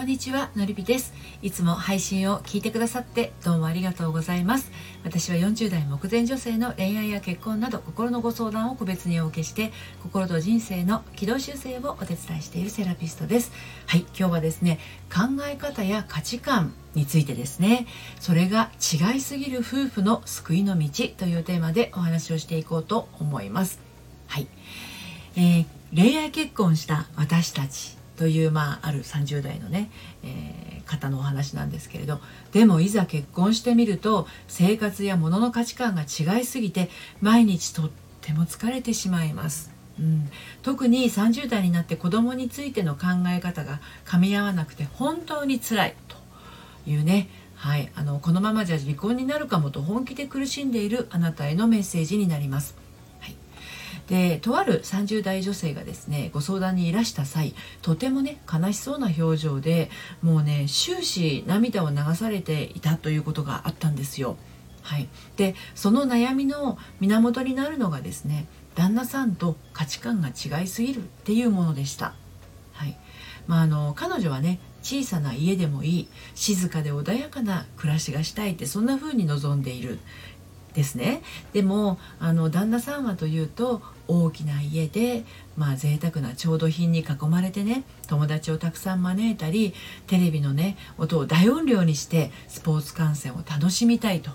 [0.00, 1.12] こんにちはのりぴです。
[1.42, 4.72] いつも配信を聞いてくださってどうもありがとうございます。
[5.04, 13.52] 私は40代目前女性の恋愛や結婚など心のご相談を個別にお受けして心と人生の軌道修正をお手伝いしているセラピストです。
[13.84, 14.78] はい今日はですね
[15.12, 17.86] 考え方や価値観についてですね。
[18.20, 23.78] それが違いすぎる夫婦の救いの道というテーマでお話をしていこうと思います。
[24.28, 24.46] はい、
[25.36, 27.99] えー、恋愛結婚した私たち。
[28.20, 29.90] という、まあ、ある30代のね、
[30.22, 32.20] えー、方のお話なんですけれど
[32.52, 36.90] でもいざ結婚してみると生活や物の価値観が違いすぎて
[37.22, 39.72] 毎日とっても疲れてしまいます。
[39.98, 40.28] うん、
[40.62, 46.16] 特に30代になって子供についての考え方が噛み合わなくて本当につらいと
[46.86, 52.74] いうねはい、あのこのままじゃ離婚になるかもと本気で苦しんでいるあなたへのメッセージになります。
[54.10, 59.88] でとある30代女性がですねご相談にいらした際とてもね悲しそうな表情で
[60.20, 64.36] もうね終始涙を流されていたということがあったんですよ。
[64.82, 72.14] はい、でその悩みの源になるのがですね旦那さんと価値観が違いすぎるっていうものでした。
[72.72, 72.96] はい
[73.46, 80.00] まあ、あの彼女はね小さな家でもいい静かで穏やかな暮らしがしたいってそんな風に望んでいる
[80.74, 81.22] ですね。
[81.52, 85.24] でもあの旦那さんはというと大きな家で
[85.56, 89.74] まあ贅沢な調度品に囲まれてね友達をたくさん招いたり
[90.06, 94.30] テレビのね音を大音量にしてスポーツ観戦を楽しみたいと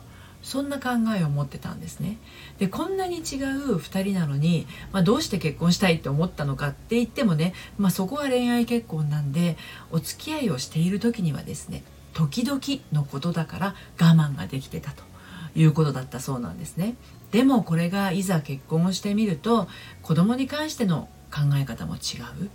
[0.45, 2.17] そんな考えを持ってたんですね。
[2.59, 9.58] でこんなに違う2人なのに、まあ、どうして結婚したいって思ったのかって言ってもね、まあ、そこは恋愛結婚なんで
[9.92, 11.83] お付き合いをしている時にはですね
[12.14, 12.61] 時々
[12.94, 15.14] のことだから我慢ができてたと。
[15.56, 16.95] いうことだったそうなんですね
[17.31, 19.67] でもこれがいざ結婚をしてみると
[20.02, 22.00] 子供に関しての考え方も違
[22.44, 22.50] う、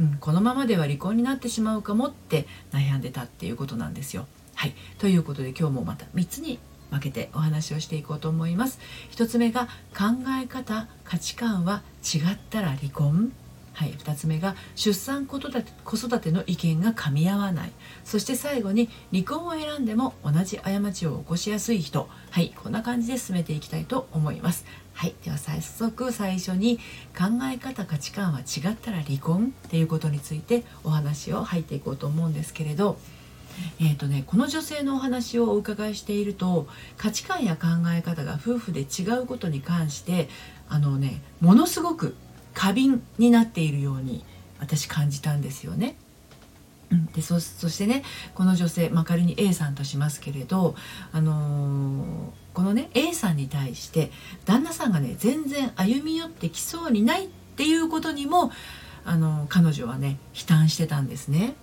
[0.00, 4.26] うん、このままでは離婚になってしまうかもって悩んでたっていうことなんですよ。
[4.54, 6.58] はいということで今日もまた3つに
[6.90, 8.80] 分けてお話をしていこうと思います。
[9.12, 9.66] 1つ目が
[9.96, 10.04] 考
[10.42, 13.32] え方価値観は違ったら離婚
[13.78, 17.70] はい、2つ目が出産子育て子育ての意見が噛み合わない。
[18.02, 22.08] そして最後に離婚を選んでも同じ過ちを起こしやすい人。
[22.32, 24.64] はいこんな感じで進めていきたいと思います。
[24.94, 26.78] はいでは早速最初に
[27.16, 32.98] 考え方価値観は違ったら離婚っていうことについてお話を入っていこうと思うんですけれど。
[33.80, 40.28] えーとね、この女性のお話をお伺いしていると価値観や考え方が夫婦で違うことに関して
[40.68, 42.14] あのねものすごく
[42.58, 44.24] 過敏になっているように
[44.58, 45.94] 私感じたんですよね。
[47.14, 48.02] でそしてね
[48.34, 50.74] この女性、まあ、仮に A さんとしますけれど、
[51.12, 52.06] あのー、
[52.54, 54.10] このね A さんに対して
[54.44, 58.50] 旦那さんがね全然歩み寄ってきそうにないっていうことにも、
[59.04, 61.54] あのー、彼女はね悲嘆してたんですね。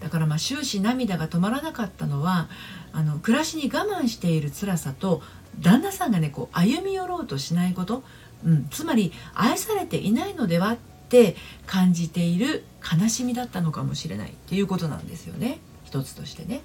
[0.00, 2.48] だからまあ終始涙が止まらなかったのは
[2.92, 5.20] あの暮らしに我慢している辛さと
[5.58, 8.04] 旦那さんがねこう歩み寄ろうとしないこと
[8.44, 10.76] うん、つまり愛されていないのではっ
[11.08, 16.62] て感じている悲しみだったのかもしれないっていうことなんですよね一つとしてね。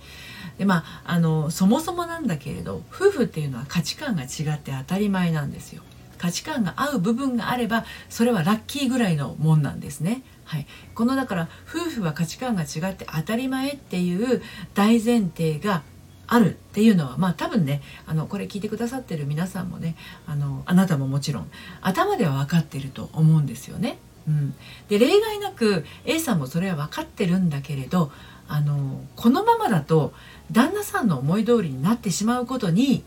[0.57, 5.83] でまああのそもそもなんだけれど夫婦っていうのは価値観が違って当たり前なんですよ。
[6.17, 10.23] 価値観が合う部分があればそれはラッキーぐらいのもんなんですね。
[10.43, 10.65] はい、
[10.95, 14.41] このだから夫婦は価値観が違って当たり前っていう
[14.73, 15.83] 大前提が
[16.29, 19.95] あるっていうのはまあ多分ねあのこれ聞いてくださってる皆さんもね
[20.27, 21.51] あのあなたももちろん
[21.81, 23.97] 頭では分かってると思うんですよね。
[24.27, 24.53] うん、
[24.89, 28.11] で例外なく A さんもそれは分かってるんだけれど
[28.47, 30.13] あのこのままだと
[30.51, 33.03] 旦那さんの思い通りになってしまうことに、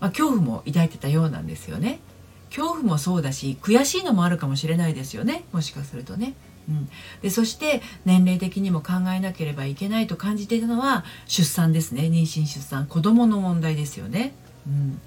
[0.00, 2.00] まあ、恐怖も抱いてたようなんですよね。
[2.50, 6.34] 恐怖もそうだし悔しいのもあるかもしれないですよねもしかするとね。
[6.68, 6.88] うん、
[7.22, 14.34] でそして年齢的にも考えなければいけないと感じていたのは出産ですね妊娠出産子どもの問題ですよね。
[14.66, 15.00] うん、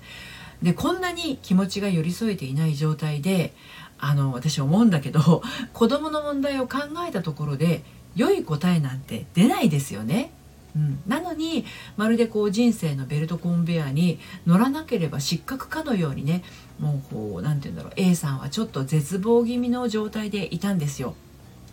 [0.64, 3.54] でこんなに気持ちが寄り添えていない状態で
[4.00, 5.44] あの私思うんだけど
[5.74, 7.84] 子どもの問題を考えたところで
[8.16, 10.32] 良い答えなんて出ないですよね。
[10.74, 11.66] うん、なのに
[11.98, 16.44] まるでこう人生のベルトコンベヤに乗らなければ失格かのようにね
[16.80, 21.14] もうこう何て言うんだろう A さんはちょっと絶望気味の状態でいたんですよ。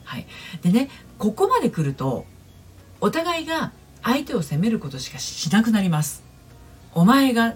[0.08, 0.26] はい、
[0.62, 0.88] でね
[1.19, 2.25] ここまで来ると
[3.00, 3.72] お互いが
[4.02, 6.22] 相手を責めることしかしなくなります。
[6.94, 7.55] お前が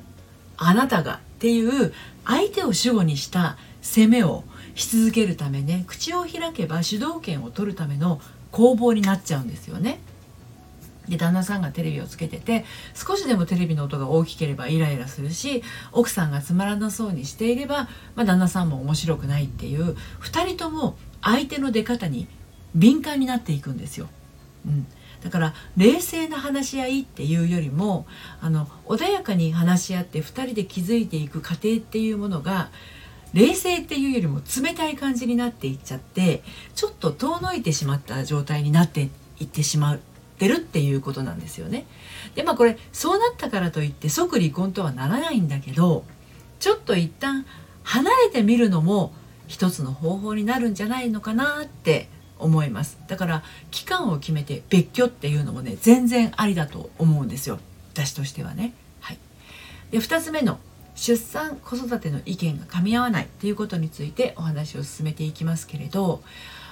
[0.58, 1.94] あなたがっていう
[2.26, 4.44] 相手を主語にした責めを
[4.74, 8.20] し続けるためね口を開けば主導権を取るための
[8.50, 10.00] 攻防になっちゃうんですよね。
[11.08, 22.28] で旦那さんがテレビをつけてて少しでもテレビの音が大きければイライラするし奥さんがつまらなそうにしていれば、まあ、旦那さんも面白くないっていう2人とも相手の出方に
[22.74, 24.08] 敏感になっていくんですよ。
[24.66, 24.86] うん、
[25.22, 28.06] だから冷静な話し合いっていうよりも
[28.40, 32.70] あの穏やかに話し合って2人で築いていく過程っていうものが
[33.34, 36.42] 冷静っていうよりも冷たい感じになっていっちゃって
[36.74, 39.08] ちょっと遠のいてしまった状態になって
[39.40, 39.98] いってしまっ
[40.38, 41.86] てるっていうことなんですよね。
[42.34, 46.04] でまあこれそうなったからといって即離婚とはならないんだけど
[46.60, 47.46] ちょっと一旦
[47.84, 49.12] 離れてみるのも
[49.48, 52.08] 一つの方法になるんじゃないのかなって
[52.42, 57.58] 思いますだから期間を決めて別居っていうのもね全然ありだと思うんですよ
[57.92, 58.72] 私としてはね。
[59.00, 59.18] はい、
[59.90, 60.58] で2つ目の
[60.94, 66.22] 出産子育ての意見が噛み合わないっていうことについてお話を進めていきますけれど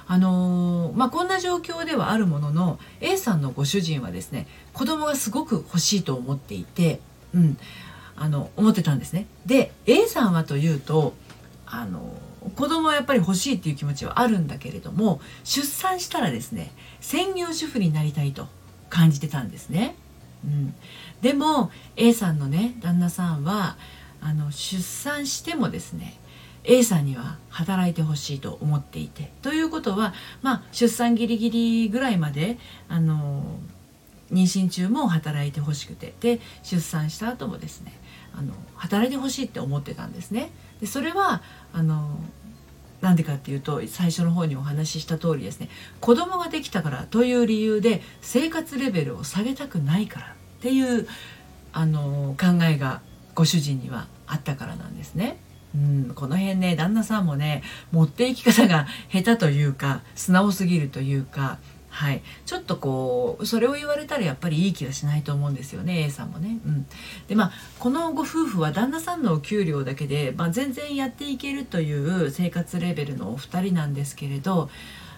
[0.06, 7.00] あのー、まあ、こんな状況ではあるものの A さんのご主人はですね子供がすごく欲しいと思っていて、
[7.32, 7.56] うん、
[8.16, 9.26] あの思ってたんですね。
[9.46, 11.14] で A さんはというと
[11.64, 12.12] あの
[12.56, 18.48] 子供はやっぱり欲しいっていう気持ちはあるんだけれども出産したらですね専業主婦になりたいと
[18.88, 19.94] 感じてたんですね。
[20.44, 20.74] うん、
[21.20, 23.76] でも A さんのね旦那さんは
[24.22, 26.18] あの出産してもですね
[26.64, 32.58] A さんには働いてほしいと思っていてということは、まあ、出産ギリギリぐらいまで
[32.88, 33.44] あの
[34.30, 37.92] 妊娠中も働いてほしくてで出産した後もですね
[38.34, 40.50] あの働いてほしいって思ってたんですね。
[40.80, 41.42] でそれは
[41.72, 42.18] あの
[43.00, 45.68] なんでかっていうと最初の方にお話しした通りですね
[46.00, 51.06] 子供ができたからという理由で生活レベルを下げたくないからっていう
[51.72, 53.00] あの考えが
[53.34, 55.38] ご主人にはあったからなんですね。
[55.74, 57.62] うん、この辺ね旦那さんもね
[57.92, 61.58] 持っていき方が下手というか素直すぎるというか
[61.90, 66.58] はい、ちょっとこうそれを言われたらやっぱりいい気はしないと思うんですよね A さんもね。
[66.64, 66.86] うん、
[67.26, 74.70] でまあこのご夫婦は旦那さんのお給料だけで、まあ、全然やっていけるという生活レベルのお二人なんですけれど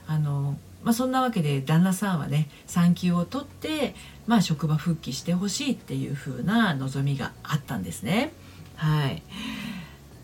[0.06, 3.94] あの、まあ、そんなわけで旦那さんはね産休を取って、
[4.26, 8.32] まあ、職場復帰してほしいっていう風な望みがあったんですね。
[8.76, 9.22] はい、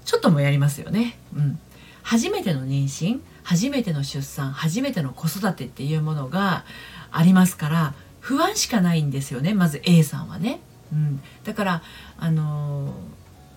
[0.04, 1.18] ちょっともやりますよね。
[1.36, 1.58] うん、
[2.08, 6.64] 初めての妊娠初めての出産初めての子育てっていうものが
[7.10, 10.60] ありますから不安しかないんですよねまず A さんはね。
[10.90, 11.82] うん、だから
[12.18, 12.94] あの、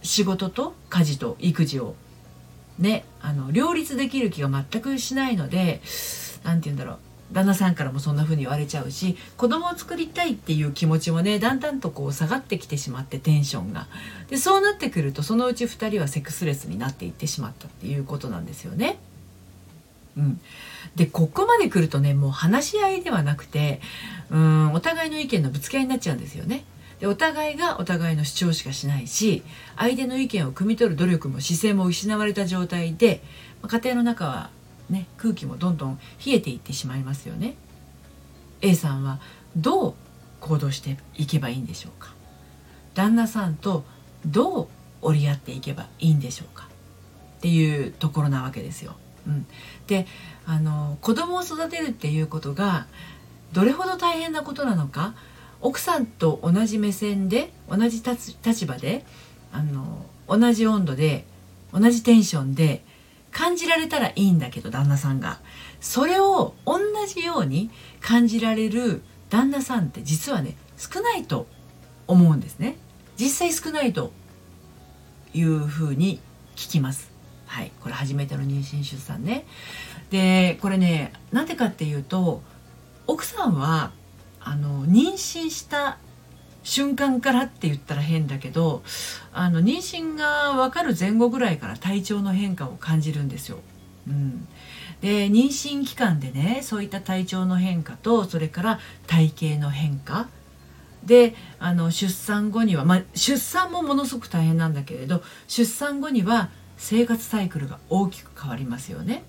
[0.03, 1.95] 仕事と家事と育児を
[2.77, 5.79] ねあの両立できる気が全くしないので
[6.43, 6.99] 何て言うんだろう
[7.31, 13.87] 旦那さんからもそんな風に言われちゃうし子供を作りたいっていう気持ちもねだんだんとこう下がってきてしまってテンションが
[14.29, 18.97] でそうなってくるとそのうち2人はセックスレスになっていってしまったっていうことなんですよね。
[20.17, 20.41] うん、
[20.95, 23.79] でここまで来るとねもう話し合いではなくて
[24.29, 26.65] うんお互いの意見のぶつけ合いになっちゃうんですよね。
[26.99, 29.41] でお互いがお互いの主張しかしないし
[29.75, 33.23] 相手の意見を汲み取る努力も姿勢も失われた状態で
[33.67, 34.49] 家庭の中は、
[34.91, 37.55] ね、空気もどんどん冷えていってしまいますよね。
[38.61, 39.19] A さんは
[39.55, 39.93] どう
[40.39, 42.13] 行動していけばいいんでしょうか？
[42.93, 43.83] 旦那さんと
[44.25, 44.67] どう
[45.01, 46.67] 折り合っていけばいいんでしょうか？
[47.37, 48.95] っていうところなわけですよ。
[49.25, 49.45] うん、
[49.87, 50.07] で
[50.45, 52.87] あの子供を育てるっていうことが
[53.53, 55.13] どれほど大変なことなのか
[55.61, 59.05] 奥さんと同じ目線で同じ立場で
[59.53, 61.25] あの同じ温度で
[61.71, 62.83] 同じテンションで
[63.31, 65.39] 感じられたらいいんだけど旦那さんが。
[65.79, 71.47] それを同じように感じられる旦那さんって実はね少ないと
[72.07, 72.77] 思うんですね。
[73.17, 74.11] 実際少ないと
[75.33, 76.19] いうふうに
[76.55, 77.11] 聞きます。
[77.47, 79.45] はい、これ初めての妊娠出産ね。
[80.09, 82.41] でこれねなんでかっていうと
[83.07, 83.91] 奥さんは
[84.39, 85.97] あの妊娠した
[86.63, 88.83] 瞬間からって言ったら変だけど
[89.33, 93.59] あの妊娠が分かる前後ぐらいから体調の変化を感じるんですよ。
[94.07, 94.47] うん、
[95.01, 100.27] で妊娠期間でねそういった体調の変化とそれから体型の変化
[101.03, 109.23] であの出産後には、まあ、出産もものすごく大変なんだけれど出産後には生活サイクルが大きく変わりますよね。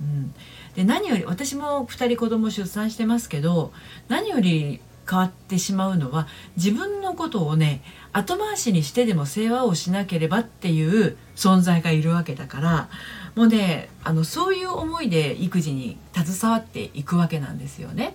[0.00, 0.34] うん、
[0.74, 3.72] で何より私も2人子供出産してますけど
[4.08, 12.88] 何より変わってしまうのは自分のことをね後回しにしてでも世話をしなければっていう存在がいるわけだから
[13.34, 18.14] もうねあのそういう思いで育児に携わっていくわけなんですよね。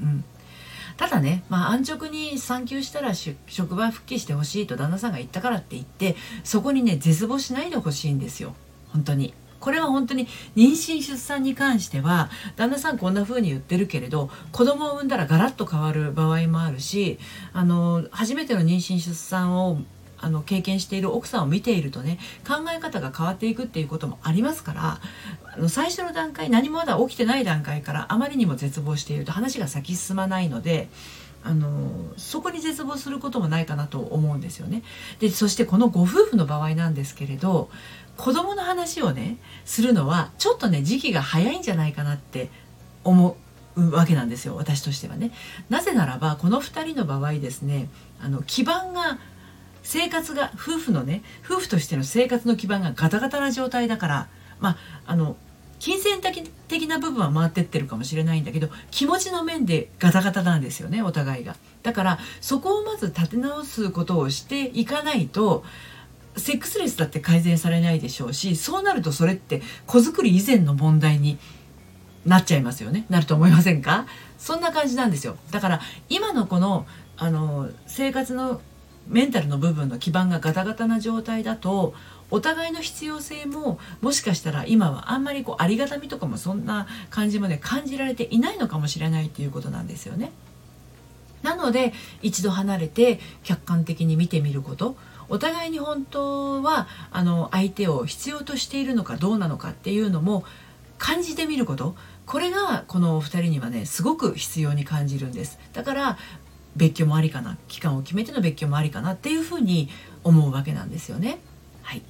[0.00, 0.24] うん、
[0.96, 8.54] ただね、まあ、安直に産休したら職場復帰してほしいと旦那さんが言ったからって言ってそこにね絶望しないでほしいんですよ
[8.92, 9.34] 本当に。
[9.60, 17.18] これは本当に妊娠出産に関しては旦那さんこんな風に言ってるけれど子供を産んだらガラッと変わる場合もあるし
[17.52, 19.78] あの初めての妊娠出産を
[20.20, 25.00] あの経験している奥さんを見ているとね考え方が変わっていくっていうこともありますから
[25.44, 30.88] あの最初の段階何もまだ起きてない段階からあまりにも絶望していると話が先進まないので
[31.44, 34.82] あのそこに絶望することもないかなと思うんですよね。
[35.20, 37.70] でそしてこのご夫婦の場合なんですけれど
[38.18, 42.50] 子供の話をねするのはちょっとね時期が早いんじゃないかなって
[43.04, 43.36] 思
[43.76, 45.30] うわけなんですよ私としてはね。
[45.70, 47.88] なぜならばこの2人の場合ですね
[48.20, 49.18] あの基盤が
[49.84, 55.36] 生活が夫婦のね夫婦としての生活の基盤がガタガタな状態だからまああの
[55.78, 65.64] 金銭的な部分は回ってってるかもしれないんだけど気持ちの面でガタガタなんですよねお互いがだからそこをまず立て直すことをしていかないと
[66.38, 71.38] セックスレスだって改善されないでしょうしそうなるとそれって子作り以前の問題に
[72.26, 73.06] なっちゃいますよね。
[73.08, 74.06] なると思いませんか？
[74.38, 75.36] そんな感じなんですよ。
[75.50, 78.60] だから今のこのあの生活の
[79.06, 81.94] メンタルの部分の基盤がガタガタな状態だと
[82.30, 90.30] お互いの必要性ももしかしたら今はあんまりこうありがたみとかもそんな感じもね感じられていないのかもしれないっていうことなんですよね。
[91.42, 94.96] なので一度離れて客観的に見てみること。
[95.28, 100.44] お互いに本当はあの相手を必要としているのかどうなのかっていうのも
[100.98, 101.94] 感じてみること。
[102.26, 105.58] これがこのお二人にはねすごく必要に感じるんです。
[105.72, 106.18] だから
[106.76, 109.88] 別居もありかな期間を決めての別居もありかなっていうふうに
[110.24, 111.38] 思うわけなんですよね。
[111.82, 112.02] はい。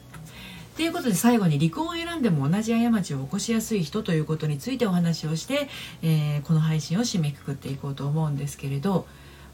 [0.76, 5.68] ということで最後に離婚を選んでも同じ過ちを起こしやすい人ということについてお話をして、
[6.02, 9.06] えー、この配信を締めくくっていこうと思うんですけれど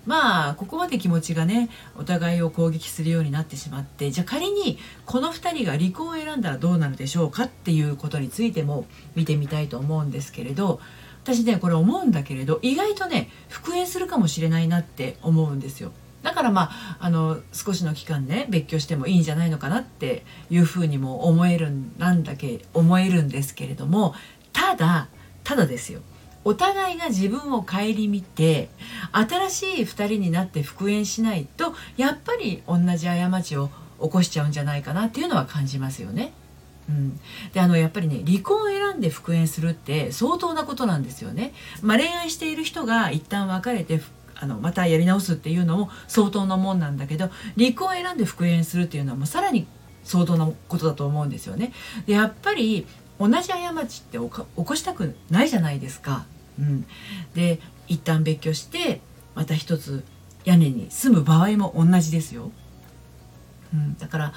[0.07, 10.81] まあここまで気持ちがねお互いを攻撃するようになってしまってじゃあ仮にこの2人が離婚を選んだらどうなるでしょうかっていうことについても見てみたいと思うんですけれど
[11.23, 15.93] 私ねこれ思うんだけれど意外とね復縁するかもしれないなって思うんですよ。
[16.23, 24.15] だからまああの少しの期間ね別居してもいいんじゃないのかなっていうふうにも思えるなんだけ思えるんですけれども
[24.53, 25.09] ただ
[25.45, 26.01] ただですよ
[26.45, 28.69] お互いが自分を顧みて
[29.13, 33.71] 新しい2人になって復縁しないとやっぱり同じ過ちを
[34.01, 36.33] 起こしちゃうんじゃないかなっていうのは感じますよね。
[36.89, 37.19] うん、
[37.55, 41.55] であのやっぱりね離婚を選んで復縁するって相当なことなんですよね。
[41.83, 44.03] まあ、恋愛している人が一旦別れて
[44.35, 49.67] あのまたやり直すっていうのも相当なもんなんだけど離婚を選んで復縁するっていうのはもうさらに
[50.03, 51.73] 相当なことだと思うんですよね。
[52.07, 52.87] でやっぱり
[53.19, 56.27] 同じ過ちって起こしたくないじゃないですか。
[56.59, 56.87] うん、
[57.35, 59.01] で一旦別居して
[59.35, 60.05] また一つ
[60.45, 62.51] 屋根に住む場合も同じですよ。
[63.73, 64.33] うん、だから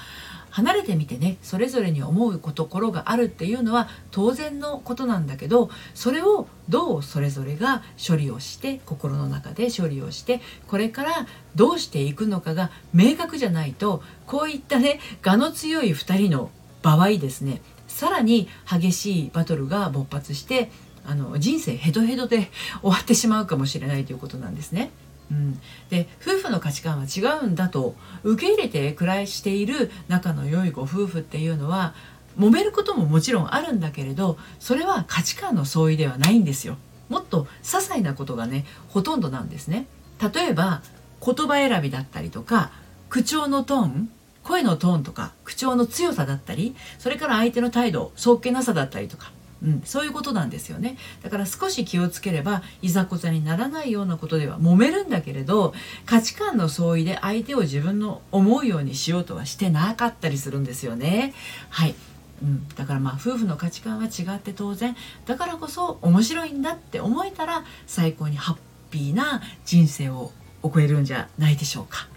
[0.50, 16.50] 離れてみてねそれぞれに思うところがあるっていうのは当然のことなんだけどそれをどうそれぞれが処理をして心の中で処理をしてこれからどうしていくのかが明確じゃないとこういったね我の強い2人の
[16.82, 20.70] 場合ですねさらに激しいバトルが勃発して
[21.08, 22.50] あの人生ヘドヘドで
[22.82, 24.90] 終わってしまうかもしれないということなんですね。
[25.30, 31.94] うん、で夫婦の価値観は違うんだと受け入れて暮らしている仲の良いご夫婦っていうのは
[32.38, 36.76] 揉めることももちろんあるんだけれどそれは価値観の相違ではないんですよ。
[37.08, 39.86] もっと些細なことがねほとんどなんですね。
[40.34, 40.82] 例えば
[41.24, 42.70] 言葉選びだったりとか
[43.08, 44.10] 口調のトーン
[44.44, 49.32] 声のトーンとか口調の強さだったりそれから相手の態度そっけなさだったりとか。
[49.62, 50.96] うん、そういうことなんですよね。
[51.22, 55.74] だから少し気をつければいざこざにならないようなことでは揉めるんだけれど
[56.06, 61.34] 価値観の相違で相手を自分の思うようにしようとはしてなかったりするんですよね。
[61.70, 61.94] はい。
[62.40, 64.94] うん、だからまあ夫婦の価値観は違って当然
[65.26, 68.56] だからこそ面白いんだって思えたら最高にハッ
[68.90, 70.30] ピーな人生を
[70.62, 72.08] 送れるんじゃないでしょうか。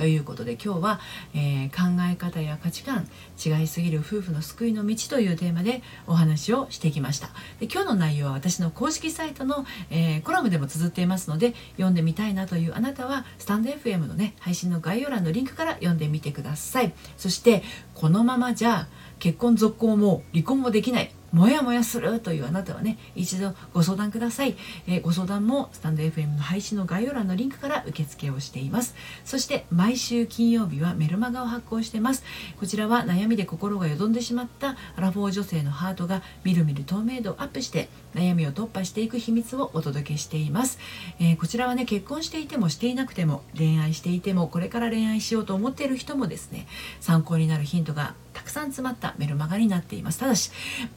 [0.00, 1.00] ということで今日は、
[1.34, 7.28] えー、考え方や価値観違いすぎる夫婦の救いの道というテーマでお話をしてきました。
[7.58, 16.94] で今日の内容は私の公式サイトの、えー、コラムでも綴っていますので読んでみたいなというあなたはスタンド FM のね配信の概要欄のリンクから読んでみてください。
[17.18, 17.62] そして
[17.94, 18.88] このままじゃ
[19.18, 21.12] 結婚続行も離婚もできない。
[21.32, 24.56] もやもやするというあなたはね一度ご相談ください、
[24.86, 28.94] えー、ご相談もスタンド FM の配信の概要欄のリンクから受付をしています。
[29.24, 32.24] そして毎週金曜日はメルマガを発行してます。
[32.58, 40.78] こちらは悩みで心がよどんでしまったアラフォー女性のハートがみるみる透明度をアップして悩みを突破していく秘密をお届けしています、
[41.20, 46.66] えー、こちらはね結婚していてもしていなくても恋愛していてもこれから恋愛しようと思っている人もですね
[47.00, 50.18] 参考になるヒントがたくさん詰まったメルマガになっています。
[50.18, 50.50] ただし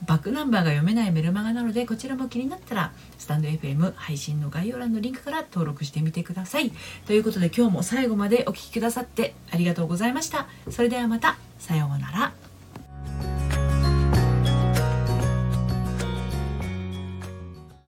[0.05, 6.71] バックナンバーが読めないメルマガなのでこちらも気になったらスタンド FM 配信の概要欄のリンクから登録してみてください。
[7.05, 10.47] ということで今日も最後までお聴きくださってありがとうございました。
[10.69, 11.37] それではまた。
[11.59, 12.42] さようなら。